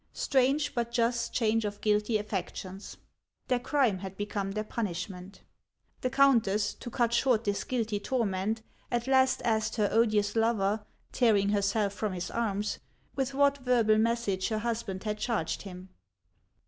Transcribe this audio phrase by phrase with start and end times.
[0.13, 2.97] Strange but just change of guilty affections!
[3.49, 5.43] Their crime had become their punishment.
[6.01, 11.49] The countess, to cut short this guilty torment, at last asked her odious lover, tearing
[11.49, 12.79] herself from his arms,
[13.15, 15.89] with what verbal message her husband had charged him.